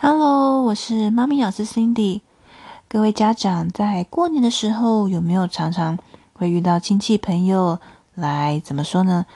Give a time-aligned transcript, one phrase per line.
[0.00, 2.20] Hello，我是妈咪老师 Cindy。
[2.88, 5.98] 各位家长在过年的时候有没有常常
[6.34, 7.80] 会遇到亲戚朋友
[8.14, 9.26] 来怎么说呢？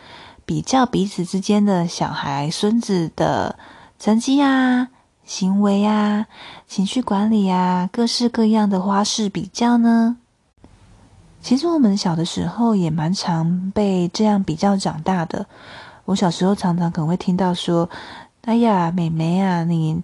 [0.47, 3.59] 比较彼此之间的小孩、孙子的
[3.99, 4.87] 成绩啊、
[5.25, 6.29] 行为啊、
[6.69, 10.17] 情绪管理啊，各式各样的花式比较呢？
[11.41, 15.45] 其实我们小的时候也蛮常被这样比较长大的。
[16.05, 17.91] 我小时候常常可能会听到说
[18.47, 20.01] ：“哎呀，妹妹啊，你……”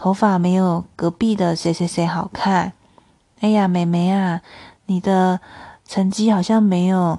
[0.00, 2.72] 头发没有隔壁的谁谁谁好看。
[3.40, 4.40] 哎呀，妹妹啊，
[4.86, 5.38] 你的
[5.86, 7.18] 成绩好像没有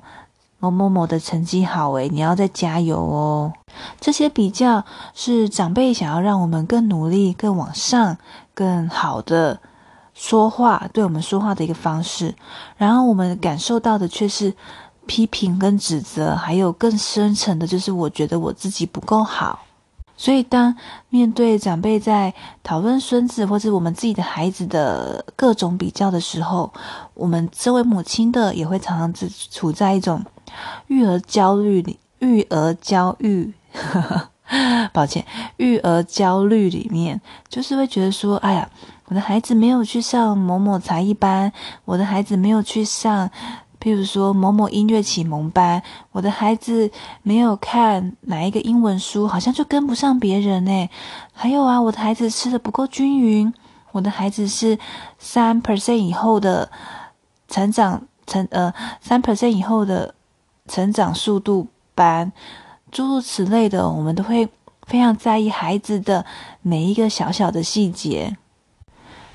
[0.57, 3.54] 某某某的成绩好诶，你要再加油哦。
[3.99, 8.17] 这些比较是长辈想要让我们更努力、更往上、
[8.55, 9.59] 更好的
[10.16, 12.34] 说话，对我们说话的一个方式。
[12.77, 14.52] 然后我们感受到的却是
[15.05, 19.59] 批评跟指责，还有更深层的，就是我觉得我自己不够好。
[20.18, 20.76] 所以，当
[21.10, 26.72] 面对长辈在讨论孙子或者我们自己的孩子的各种比较的时候，
[27.16, 30.24] 我们这位母亲的也会常常处处在一种
[30.88, 33.54] 育儿焦虑里，育儿焦虑，
[34.94, 35.26] 抱歉，
[35.58, 37.20] 育儿焦虑里面，
[37.50, 38.70] 就是会觉得说，哎呀，
[39.05, 41.52] 我的孩子没有去上某某才艺班，
[41.85, 43.32] 我的孩子没有去上。
[43.82, 46.91] 譬如说某某音乐启蒙班，我的孩子
[47.24, 50.88] 没有看哪一个英文书，好像就跟不上别人诶。
[51.34, 53.51] 还有啊，我的孩子吃的不够均匀，
[53.91, 54.77] 我的孩子是
[55.18, 56.70] 三 percent 以后的
[57.48, 60.13] 成长成呃三 percent 以后的
[60.68, 62.32] 成长速度班，
[62.91, 64.47] 诸如此类的，我们都会
[64.84, 66.23] 非常在意孩子的
[66.62, 68.38] 每一个小小的细节。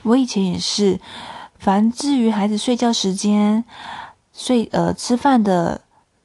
[0.04, 1.00] 我以前也是，
[1.58, 3.64] 凡至于孩子睡觉时间。
[4.38, 5.80] 睡呃，吃饭的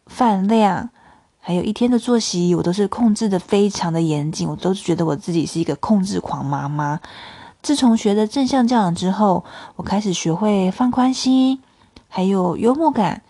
[0.06, 0.90] 饭量，
[1.40, 4.50] 还有一天的作息，我都是控制的非常的严谨。
[4.50, 7.00] 我都觉得我自己是一个控制狂妈妈。
[7.62, 9.46] 自从学了正向教养之后，
[9.78, 11.62] 我开始学会放宽心，
[12.09, 13.22] 还有幽默感。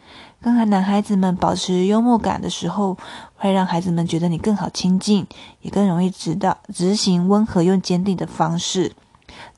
[0.42, 2.98] 跟男孩子们保持幽默感的时候，
[3.36, 5.28] 会让孩子们觉得你更好亲近，
[5.62, 8.94] 也更容易知道执行温和又坚定的方式。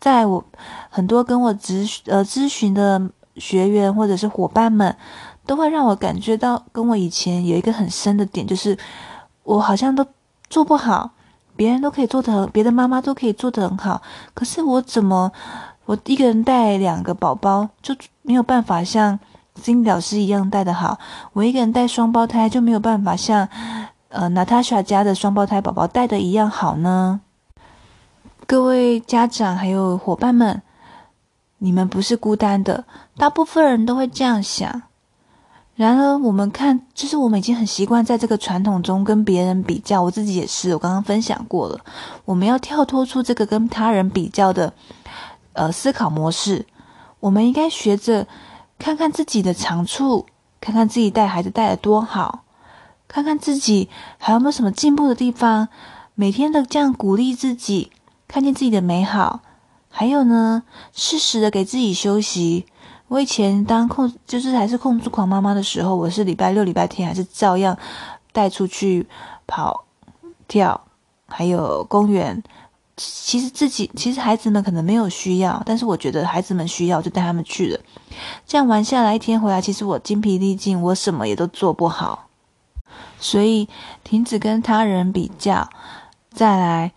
[0.02, 0.44] 在我
[0.90, 3.10] 很多跟我咨呃咨询的。
[3.36, 4.96] 学员或者是伙伴们，
[5.46, 8.78] 都会让我感觉到跟我以前有一个很深的点，就是
[9.44, 10.06] 我好像都
[10.50, 11.12] 做不好，
[11.56, 14.02] 别人都可以做得很，别的妈妈都可以做得很好，
[14.34, 15.32] 可是我怎么
[15.86, 19.20] 我一个人带两个宝宝就没有办法像
[19.56, 21.00] 金老师一样带得好，
[21.34, 23.50] 我一个人带双胞胎就没有办法像
[24.10, 27.22] 呃娜塔莎家的双胞胎宝宝带的一样好呢？
[28.46, 30.62] 各位家长还有伙伴们。
[31.64, 32.84] 你们不是孤单的，
[33.16, 34.82] 大部分人都会这样想。
[35.76, 40.04] 然而，我们看，就是我们已经很习惯在这个传统中跟别人比较。
[40.04, 41.80] 我自己也是，我刚刚分享过了。
[42.26, 44.74] 我们要跳脱出这个跟他人比较的
[45.54, 46.66] 呃思考模式。
[47.22, 48.28] 我们应该学着
[48.78, 50.26] 看看自己的长处，
[50.60, 52.44] 看看自己带孩子带的多好，
[53.08, 53.88] 看看自己
[54.18, 55.70] 还有没有什么进步的地方。
[56.14, 57.94] 每天的这样鼓励自己，
[58.28, 59.40] 看见自己的美好。
[59.96, 62.66] 还有呢，适时的给自己休息。
[63.10, 67.78] 我以前当控就是还是控制狂妈妈的时候，我是礼拜六、礼拜天还是照样
[68.32, 69.06] 带出去
[69.46, 69.86] 跑、
[70.48, 70.82] 跳，
[71.28, 72.42] 还有公园。
[72.98, 77.80] 其实自己其实孩子们可能没有需要，但是我觉得孩子们需要，就带他们去了。
[78.48, 82.30] 这样玩下来，一天回来，其实我精疲力尽，我什么也都做不好。
[83.20, 83.70] 所以
[84.04, 85.70] 停止跟他人比较，
[86.32, 86.94] 再来。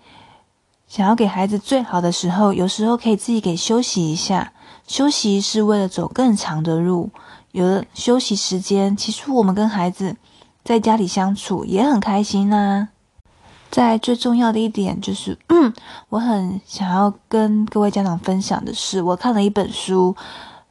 [0.96, 4.54] 想要给孩子最好的时候，有时候可以自己给休息一下。
[4.86, 7.10] 休息是为了走更长的路。
[7.52, 10.16] 有了休息时间，其实我们跟孩子
[10.64, 12.88] 在家里相处也很开心呐、
[13.70, 15.70] 在最重要的一点就是，嗯，
[16.08, 20.16] 我很想要跟各位家长分享的是，我看了一本书，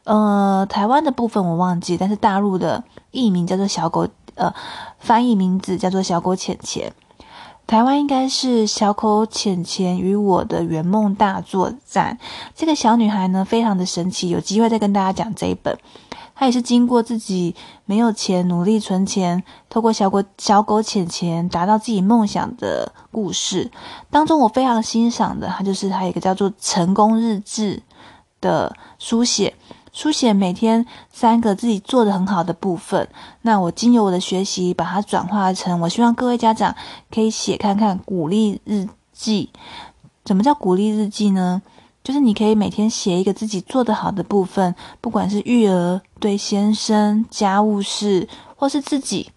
[0.06, 4.52] 呃，台湾的部分我忘记，但是大陆的译名叫做《小狗》，呃，
[4.98, 6.92] 翻译名字叫做《小狗钱钱》。
[7.68, 12.20] 台湾应该是小狗钱钱与我的圆梦大作战。
[12.56, 15.76] 这个小女孩呢，非常的神奇，有机会再跟大家讲这一本。
[16.36, 23.72] 她也是经过自己没有钱，努力存钱，透过小狗小狗浅钱达到自己梦想的故事。
[24.12, 27.82] 当中我非常欣赏的，她就是她一个叫做成功日志
[28.42, 29.56] 的书写。
[29.96, 33.08] 书写每天三个自己做的很好的部分，
[33.44, 36.76] 那我经由我的学习，把它转化成我希望各位家长
[37.10, 39.50] 可以写看看鼓励日记。
[40.26, 41.62] 怎么叫鼓励日记呢？
[42.04, 48.28] 就是你可以每天写一个自己做的好的部分，不管是育儿、对先生、家务事，
[48.58, 49.32] 或是自己，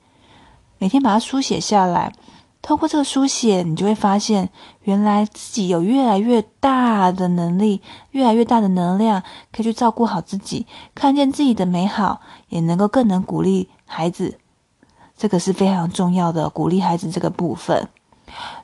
[0.78, 2.12] 每天把它书写下来。
[2.60, 4.50] 透过这个书写，你就会发现，
[4.82, 9.22] 原来自己有越来越大的能力，越来越大的能量，
[9.52, 14.38] 可以去照顾好自己，看见自己的美好，也能够更能鼓励孩子。
[15.16, 17.88] 这个是非常重要的，鼓励孩子这个部分。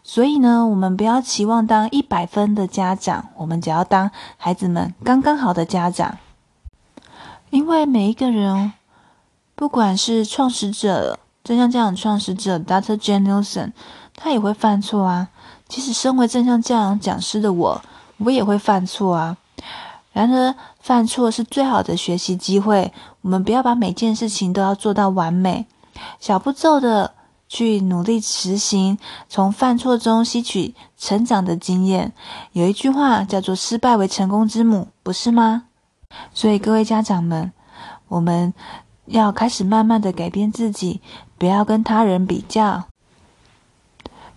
[0.02, 6.19] 所以呢，我们不要期望当一百分的家长，我们只要当孩子们刚刚好的家长。
[7.50, 8.73] 因为每一个人，
[9.55, 12.96] 不管是创始者、正向教养创始者 Dr.
[12.96, 13.70] Jane Nielsen，
[14.17, 15.29] 他也会犯错啊。
[15.69, 17.82] 即使，身为正向教养讲师的我，
[18.19, 19.37] 我也会犯错啊。
[20.12, 22.93] 然而，犯错是最好的学习机会。
[23.20, 25.67] 我们不要把每件事情都要做到完美，
[26.19, 27.12] 小步骤的。
[27.46, 28.99] 去努力实行，
[29.29, 32.12] 从犯错中吸取成长的经验。
[32.52, 35.64] 有一句话叫做“失败为成功之母”，不是吗？
[36.32, 37.52] 所以各位家长们，
[38.08, 38.52] 我们
[39.06, 41.00] 要开始慢慢的改变自己，
[41.38, 42.84] 不要跟他人比较，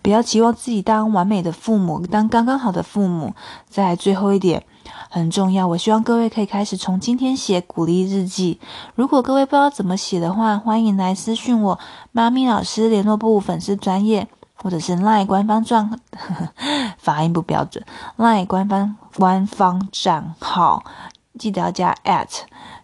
[0.01, 3.33] 不要期望自己当完美的父母，当刚刚好的父母。
[3.69, 4.63] 再最后一点。
[5.09, 8.59] 很重要，我希望各位可以开始从今天写鼓励日记。
[8.95, 11.79] 如果各位不知道怎么写的话，欢迎来私讯我，
[12.11, 17.85] 妈咪老师联络部粉丝专业，或者是 LINE 官方账，呵呵，发音不标准
[18.17, 20.83] ，LINE 官方官方账号，
[21.37, 22.27] 记得要加 at，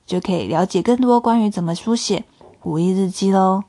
[0.06, 2.26] 就可以了解更多关于怎么书写
[2.64, 3.64] 五一日记喽。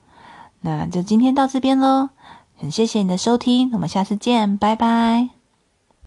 [0.61, 2.09] 那就今天到这边喽，
[2.57, 5.34] 很谢谢你的收听，我们下次见，拜拜。